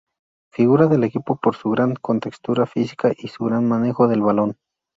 Figura 0.51 0.87
del 0.87 1.03
equipo 1.03 1.35
por 1.35 1.55
su 1.55 1.69
gran 1.69 1.93
contextura 1.93 2.65
física 2.65 3.11
y 3.15 3.27
su 3.27 3.43
gran 3.45 3.67
manejo 3.69 4.07
del 4.07 4.21
balón. 4.23 4.57